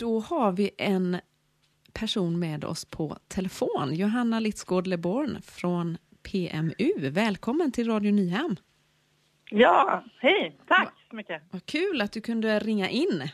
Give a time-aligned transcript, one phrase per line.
[0.00, 1.20] Då har vi en
[1.92, 3.94] person med oss på telefon.
[3.94, 7.10] Johanna Litzgård Leborn från PMU.
[7.10, 8.56] Välkommen till Radio Nyhem.
[9.50, 10.60] Ja, hej.
[10.68, 11.42] Tack så mycket.
[11.50, 13.28] Vad kul att du kunde ringa in.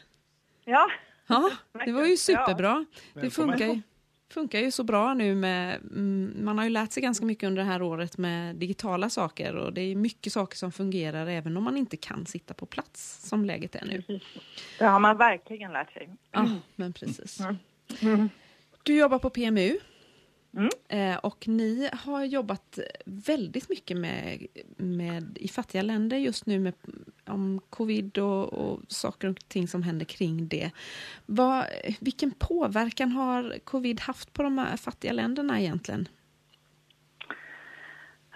[0.64, 0.90] Ja.
[1.26, 1.50] Ja,
[1.84, 2.84] det var ju superbra.
[3.14, 3.82] Det funkar ju,
[4.28, 7.62] funkar ju så bra nu med, mm, man har ju lärt sig ganska mycket under
[7.62, 11.64] det här året med digitala saker och det är mycket saker som fungerar även om
[11.64, 14.20] man inte kan sitta på plats som läget är nu.
[14.78, 16.08] Det har man verkligen lärt sig.
[16.32, 17.40] Ja, men precis.
[18.00, 18.28] Mm.
[18.82, 19.78] Du jobbar på PMU.
[20.56, 20.70] Mm.
[20.88, 26.74] Eh, och ni har jobbat väldigt mycket med, med, i fattiga länder just nu med
[27.28, 30.70] om covid och, och saker och ting som händer kring det.
[31.26, 31.64] Vad,
[32.00, 36.08] vilken påverkan har covid haft på de här fattiga länderna egentligen?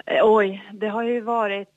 [0.06, 1.76] Eh, oj, det har ju varit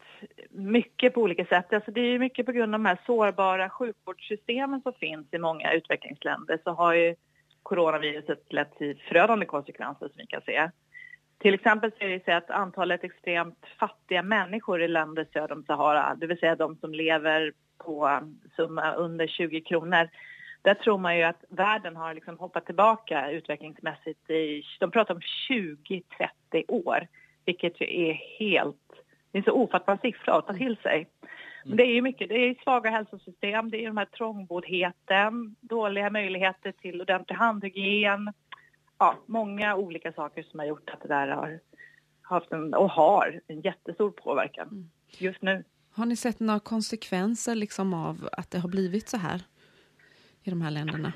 [0.50, 1.74] mycket på olika sätt.
[1.74, 5.38] Alltså det är ju mycket på grund av de här sårbara sjukvårdssystemen som finns i
[5.38, 7.16] många utvecklingsländer så har ju
[7.64, 10.70] coronaviruset lett till förödande konsekvenser som vi kan se.
[11.44, 15.64] Till exempel så är det så att antalet extremt fattiga människor i länder söder om
[15.64, 18.20] Sahara, det vill säga de som lever på
[18.56, 20.10] summa under 20 kronor,
[20.62, 25.22] där tror man ju att världen har liksom hoppat tillbaka utvecklingsmässigt i, de pratar om
[25.50, 26.00] 20-30
[26.68, 27.08] år,
[27.46, 28.92] vilket ju är helt,
[29.32, 31.08] det är en så ofattbar siffra att ta till sig.
[31.66, 36.10] Men det är ju mycket, det är svaga hälsosystem, det är de här trångboddheten, dåliga
[36.10, 38.34] möjligheter till ordentlig handhygien.
[38.98, 41.60] Ja, många olika saker som har gjort att det där har
[42.22, 44.90] haft en, och har en jättestor påverkan mm.
[45.18, 45.64] just nu.
[45.92, 49.42] Har ni sett några konsekvenser liksom av att det har blivit så här
[50.44, 51.14] i de här länderna?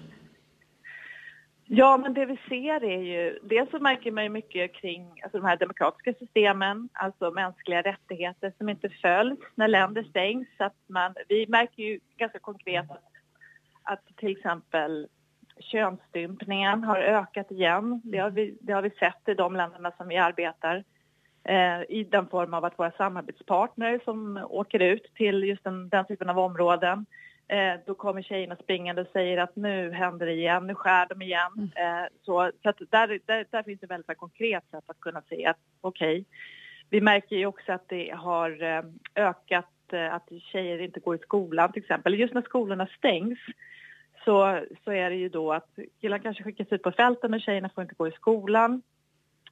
[1.69, 3.39] Ja, men det vi ser är ju...
[3.43, 8.53] Dels så märker man ju mycket kring alltså de här demokratiska systemen, alltså mänskliga rättigheter
[8.57, 10.47] som inte följs när länder stängs.
[10.57, 13.11] Att man, vi märker ju ganska konkret att,
[13.83, 15.07] att till exempel
[15.59, 18.01] könsstympningen har ökat igen.
[18.03, 20.83] Det har vi, det har vi sett i de länderna som vi arbetar
[21.43, 26.05] eh, i den form av att våra samarbetspartner som åker ut till just den, den
[26.05, 27.05] typen av områden
[27.49, 31.21] Eh, då kommer tjejerna springande och säger att nu händer det igen, nu skär de
[31.21, 31.71] igen.
[31.75, 32.03] Mm.
[32.03, 35.57] Eh, så så där, där, där finns det väldigt konkret sätt att kunna se att
[35.81, 36.25] okej, okay.
[36.89, 38.83] vi märker ju också att det har eh,
[39.15, 42.19] ökat eh, att tjejer inte går i skolan till exempel.
[42.19, 43.39] Just när skolorna stängs
[44.27, 47.69] så, så är det ju då att killarna kanske skickas ut på fälten men tjejerna
[47.69, 48.81] får inte gå i skolan.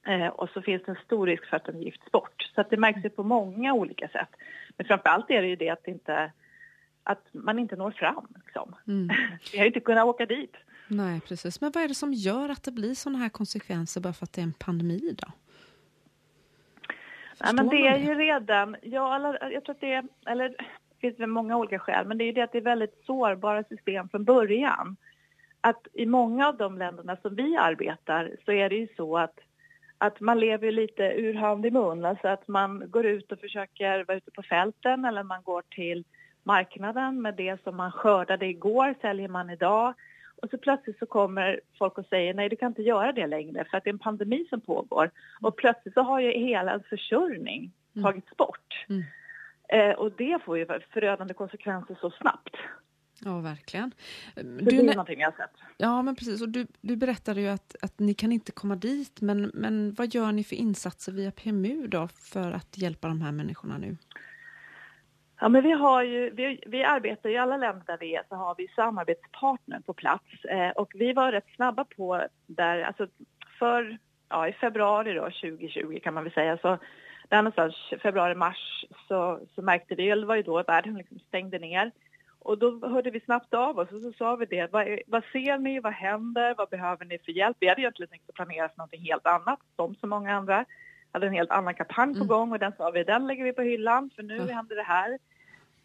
[0.06, 2.50] Eh, och så finns det en stor risk för att de gifts bort.
[2.54, 4.28] Så det märks ju på många olika sätt.
[4.76, 6.32] Men framför allt är det ju det att det inte
[7.02, 8.26] att man inte når fram.
[8.44, 8.74] Liksom.
[8.86, 9.08] Mm.
[9.52, 10.56] Vi har ju inte kunnat åka dit.
[10.88, 11.60] Nej, precis.
[11.60, 14.32] Men vad är det som gör att det blir sådana här konsekvenser bara för att
[14.32, 15.28] det är en pandemi då?
[17.40, 20.64] Nej, men det är ju redan, ja, jag tror att det är, eller det
[21.06, 24.08] finns väl många olika skäl, men det är det att det är väldigt sårbara system
[24.08, 24.96] från början.
[25.60, 29.38] Att i många av de länderna som vi arbetar så är det ju så att,
[29.98, 34.04] att man lever lite ur hand i mun, alltså att man går ut och försöker
[34.04, 36.04] vara ute på fälten eller man går till
[36.42, 39.94] marknaden med det som man skördade igår säljer man idag.
[40.42, 43.64] Och så plötsligt så kommer folk och säger nej du kan inte göra det längre
[43.70, 45.10] för att det är en pandemi som pågår.
[45.40, 48.04] Och plötsligt så har ju hela ens försörjning mm.
[48.04, 48.86] tagits bort.
[48.88, 49.02] Mm.
[49.68, 52.56] Eh, och det får ju förödande konsekvenser så snabbt.
[53.24, 53.94] Ja, verkligen.
[54.34, 55.56] Du, det är någonting jag har sett.
[55.76, 56.42] Ja, men precis.
[56.42, 60.14] Och du, du berättade ju att, att ni kan inte komma dit, men, men vad
[60.14, 63.96] gör ni för insatser via PMU då för att hjälpa de här människorna nu?
[65.40, 68.34] Ja, men vi, har ju, vi, vi arbetar i alla länder där vi är så
[68.34, 73.08] har vi samarbetspartner på plats eh, och vi var rätt snabba på där, alltså
[73.58, 76.78] för, ja, i februari då, 2020 kan man väl säga, så
[77.28, 81.90] där någonstans februari-mars så, så märkte vi, eller var ju då världen liksom stängde ner
[82.46, 85.58] och då hörde vi snabbt av oss och så sa vi det, vad, vad ser
[85.58, 87.56] ni, vad händer, vad behöver ni för hjälp?
[87.60, 90.64] Vi hade egentligen tänkt att planera för någonting helt annat, som så många andra
[91.12, 92.28] hade en helt annan kampanj på mm.
[92.28, 94.48] gång och den sa vi, den lägger vi på hyllan för nu mm.
[94.48, 95.18] händer det här.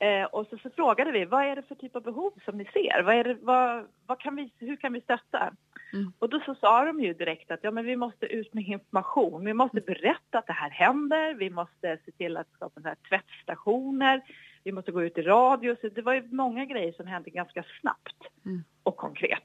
[0.02, 2.66] Eh, och så, så, frågade vi, vad är det för typ av behov som ni
[2.66, 3.04] ser?
[3.04, 5.54] Vad är det, vad, vad kan vi, hur kan vi stötta?
[5.94, 6.14] Mm.
[6.20, 9.46] Och då så sa de ju direkt att ja, men vi måste ut med information.
[9.46, 11.34] Vi måste berätta att det här händer.
[11.34, 14.22] Vi måste se till att skapa här tvättstationer.
[14.64, 15.76] Vi måste gå ut i radio.
[15.82, 18.64] Så det var ju många grejer som hände ganska snabbt mm.
[18.84, 19.44] och konkret.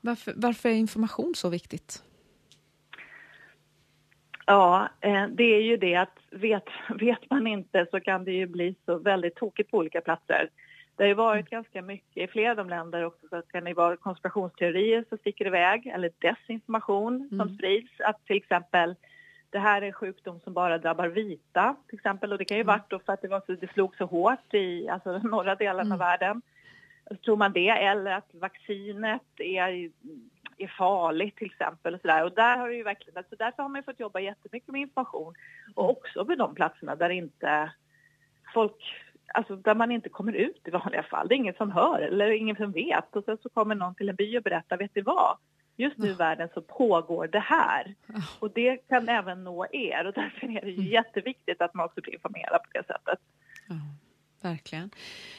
[0.00, 2.02] Varför, varför är information så viktigt?
[4.50, 6.64] Ja, eh, det är ju det att vet,
[7.00, 10.48] vet man inte så kan det ju bli så väldigt tokigt på olika platser.
[10.96, 11.62] Det har ju varit mm.
[11.62, 15.18] ganska mycket i flera av de länder också så att kan det vara konspirationsteorier som
[15.18, 17.38] sticker iväg eller desinformation mm.
[17.38, 18.00] som sprids.
[18.00, 18.94] Att till exempel
[19.50, 22.62] det här är en sjukdom som bara drabbar vita till exempel och det kan ju
[22.62, 22.72] mm.
[22.72, 25.86] varit då för att det, var så, det slog så hårt i alltså, norra delen
[25.86, 25.92] mm.
[25.92, 26.42] av världen.
[27.24, 29.90] tror man det, eller att vaccinet är,
[30.58, 31.94] är farligt till exempel.
[31.94, 32.24] Och, så där.
[32.24, 35.34] och där har det ju verkligen, alltså därför har man fått jobba jättemycket med information
[35.74, 37.72] och också med de platserna där inte
[38.54, 38.94] folk
[39.34, 41.28] alltså där man inte kommer ut i vanliga fall.
[41.28, 43.16] Det är ingen som hör eller ingen som vet.
[43.16, 45.36] Och sen så kommer någon till en by och berättar, vet du vad?
[45.76, 47.94] Just nu i världen så pågår det här.
[48.38, 50.84] Och det kan även nå er och därför är det mm.
[50.84, 53.18] jätteviktigt att man också blir informerad på det sättet.
[54.40, 54.90] Verkligen.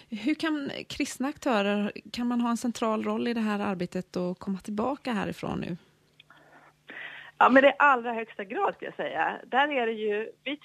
[0.10, 4.40] Hur kan kristna aktörer, kan man ha en central roll i det här arbetet och
[4.40, 5.78] komma tillbaka härifrån nu?
[7.38, 9.40] Ja, men det är allra högsta grad ska jag säga.
[9.48, 10.60] Där är det ju, vi,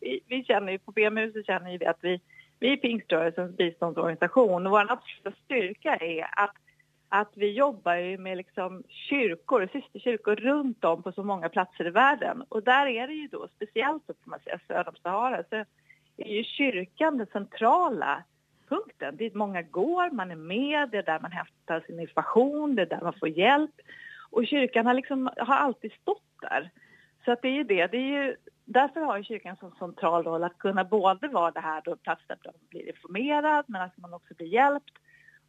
[0.00, 2.20] vi, vi känner ju, på BMU så känner vi att vi,
[2.58, 6.54] vi är pingströrelsens biståndsorganisation och vår absoluta styrka är att
[7.08, 12.44] att vi jobbar med liksom kyrkor, systerkyrkor runt om på så många platser i världen.
[12.48, 15.64] Och där är det ju då, speciellt då, man säga, söder om Sahara, så
[16.16, 18.22] är ju kyrkan den centrala
[18.68, 19.16] punkten.
[19.16, 22.86] Dit många går, man är med, det är där man hämtar sin information, det är
[22.86, 23.74] där man får hjälp.
[24.30, 26.70] Och kyrkan har, liksom, har alltid stått där.
[27.24, 27.86] Så att det är ju det.
[27.86, 31.60] det är ju, därför har ju kyrkan en central roll att kunna både vara det
[31.60, 34.92] här då plats där man blir informerad men att man också blir hjälpt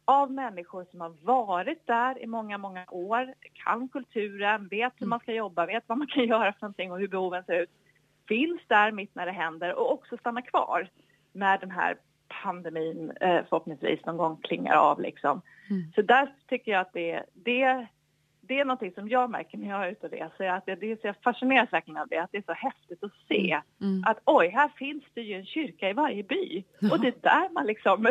[0.04, 5.20] av människor som har varit där i många, många år, kan kulturen, vet hur man
[5.20, 7.70] ska jobba, vet vad man kan göra för någonting och hur behoven ser ut,
[8.28, 10.88] finns där mitt när det händer och också stannar kvar
[11.32, 11.96] när den här
[12.42, 15.00] pandemin eh, förhoppningsvis någon gång klingar av.
[15.00, 15.42] Liksom.
[15.70, 15.92] Mm.
[15.94, 17.86] Så där tycker jag att det, det,
[18.40, 21.04] det är någonting som jag märker när jag är ute och reser, att det, det,
[21.04, 23.92] jag fascineras verkligen av det, att det är så häftigt att se mm.
[23.92, 24.04] Mm.
[24.06, 26.64] att oj, här finns det ju en kyrka i varje by.
[26.78, 26.92] Ja.
[26.92, 28.06] Och det är där man liksom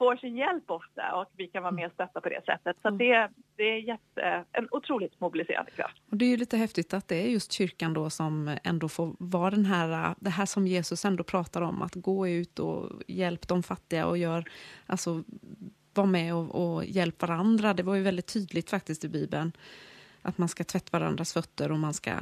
[0.00, 2.76] får sin hjälp ofta och vi kan vara med och stötta på det sättet.
[2.82, 2.98] Så mm.
[2.98, 6.02] det, det är jätte, en otroligt mobiliserande kraft.
[6.10, 9.16] Och det är ju lite häftigt att det är just kyrkan då som ändå får
[9.18, 13.48] vara den här, det här som Jesus ändå pratar om, att gå ut och hjälp
[13.48, 14.44] de fattiga och gör,
[14.86, 15.24] alltså
[15.94, 17.74] vara med och, och hjälp varandra.
[17.74, 19.52] Det var ju väldigt tydligt faktiskt i Bibeln
[20.22, 22.12] att man ska tvätta varandras fötter och man ska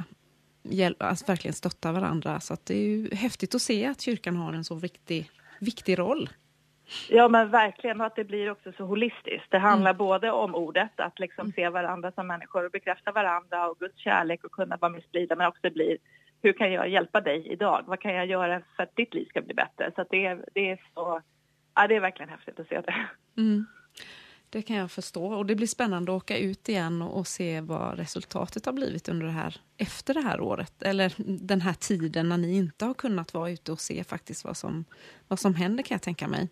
[0.63, 2.39] hjälpa, alltså verkligen stötta varandra.
[2.39, 6.29] Så det är ju häftigt att se att kyrkan har en så viktig, viktig roll.
[7.09, 9.51] Ja men verkligen och att det blir också så holistiskt.
[9.51, 9.97] Det handlar mm.
[9.97, 11.51] både om ordet, att liksom mm.
[11.51, 15.03] se varandra som människor och bekräfta varandra och Guds kärlek och kunna vara med och
[15.03, 15.97] sprida men också blir
[16.41, 17.83] hur kan jag hjälpa dig idag?
[17.87, 19.91] Vad kan jag göra för att ditt liv ska bli bättre?
[19.95, 21.21] Så det, är, det är så,
[21.75, 22.95] ja det är verkligen häftigt att se det.
[23.37, 23.65] Mm.
[24.51, 27.61] Det kan jag förstå och det blir spännande att åka ut igen och, och, se
[27.61, 30.83] vad resultatet har blivit under det här, efter det här året.
[30.83, 31.13] Eller
[31.47, 34.85] den här tiden när ni inte har kunnat vara ute och se faktiskt vad som,
[35.27, 36.49] vad som händer kan jag tänka mig.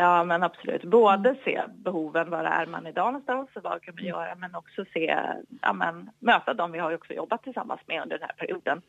[0.00, 0.84] Ja, men absolut.
[0.84, 1.40] Både mm.
[1.44, 5.20] se behoven, var är man idag någonstans och vad kan man göra, men också se,
[5.62, 8.82] ja, men, möta dem vi har också jobbat tillsammans med under den här perioden.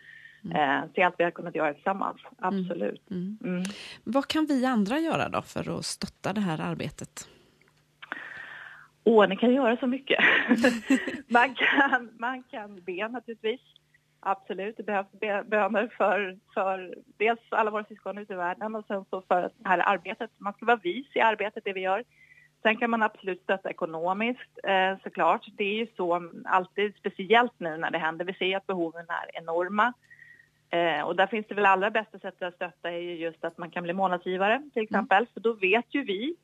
[0.43, 0.83] Mm.
[0.83, 2.35] Eh, se allt vi har kunnat göra tillsammans, mm.
[2.39, 3.11] absolut.
[3.11, 3.37] Mm.
[3.43, 3.63] Mm.
[4.03, 7.27] Vad kan vi andra göra då för att stötta det här arbetet?
[9.03, 10.23] Åh, ni kan göra så mycket.
[11.27, 13.61] man, kan, man kan be naturligtvis.
[14.19, 15.11] Absolut, det behövs
[15.45, 19.69] böner för, för dels alla våra syskon ute i världen och sen så för det
[19.69, 20.31] här arbetet.
[20.37, 22.03] Man ska vara vis i arbetet, det vi gör.
[22.61, 25.47] Sen kan man absolut stötta ekonomiskt eh, såklart.
[25.57, 28.25] Det är ju så alltid, speciellt nu när det händer.
[28.25, 29.93] Vi ser att behoven är enorma.
[30.69, 33.57] Eh, och där finns det väl allra bästa sättet att stötta är ju just att
[33.57, 35.17] man kan bli månadsgivare till exempel.
[35.17, 35.27] Mm.
[35.33, 36.35] För då vet ju vi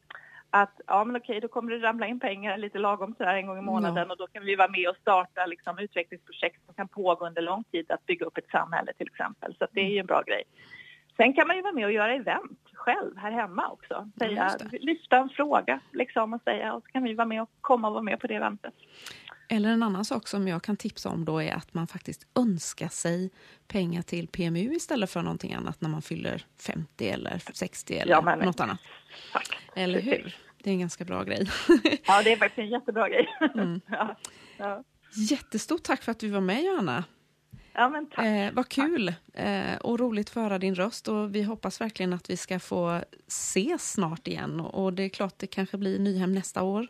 [0.49, 3.57] att ja men okej, då kommer det ramla in pengar lite lagom sådär en gång
[3.57, 4.11] i månaden ja.
[4.11, 7.63] och då kan vi vara med och starta liksom, utvecklingsprojekt som kan pågå under lång
[7.63, 9.55] tid att bygga upp ett samhälle till exempel.
[9.59, 10.43] Så det är ju en bra grej.
[11.17, 14.09] Sen kan man ju vara med och göra event själv här hemma också.
[14.19, 17.87] Säga, lyfta en fråga liksom och säga och så kan vi vara med och komma
[17.87, 18.73] och vara med på det eventet.
[19.47, 22.87] Eller en annan sak som jag kan tipsa om då är att man faktiskt önskar
[22.87, 23.29] sig
[23.67, 28.21] pengar till PMU istället för någonting annat när man fyller 50 eller 60 eller ja,
[28.21, 28.79] men, något annat.
[29.33, 29.57] Tack.
[29.75, 30.37] Eller hur?
[30.63, 31.49] Det är en ganska bra grej.
[32.07, 33.27] ja, det är faktiskt en jättebra grej.
[33.55, 33.81] Mm.
[33.87, 34.15] ja,
[34.57, 34.83] ja.
[35.29, 37.03] Jättestort tack för att du var med, Johanna.
[37.73, 38.25] Ja, men tack.
[38.25, 41.07] Eh, vad kul eh, och roligt att höra din röst.
[41.07, 44.59] Och vi hoppas verkligen att vi ska få ses snart igen.
[44.59, 46.87] Och, och det är klart, det kanske blir Nyhem nästa år.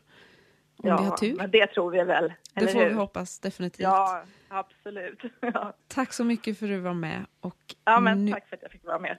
[0.78, 1.36] Om ja, vi har tur.
[1.36, 2.34] men det tror vi väl.
[2.54, 2.88] Det får hur?
[2.88, 3.84] vi hoppas definitivt.
[3.84, 5.22] Ja, absolut.
[5.40, 5.74] ja.
[5.88, 7.26] Tack så mycket för att du var med.
[7.40, 8.32] Och ja, men nu...
[8.32, 9.18] tack för att jag fick vara med.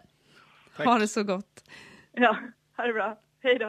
[0.76, 0.86] Tack.
[0.86, 1.64] Ha det så gott.
[2.12, 2.36] Ja,
[2.76, 3.18] ha det bra.
[3.42, 3.64] Hej då.